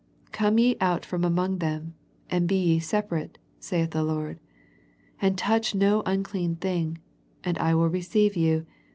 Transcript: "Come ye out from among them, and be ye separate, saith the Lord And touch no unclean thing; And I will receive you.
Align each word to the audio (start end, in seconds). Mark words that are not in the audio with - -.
"Come 0.31 0.57
ye 0.57 0.77
out 0.81 1.05
from 1.05 1.23
among 1.23 1.59
them, 1.59 1.93
and 2.27 2.47
be 2.47 2.55
ye 2.55 2.79
separate, 2.79 3.37
saith 3.59 3.91
the 3.91 4.03
Lord 4.03 4.39
And 5.21 5.37
touch 5.37 5.75
no 5.75 6.01
unclean 6.07 6.55
thing; 6.55 6.97
And 7.43 7.55
I 7.59 7.75
will 7.75 7.87
receive 7.87 8.35
you. 8.35 8.65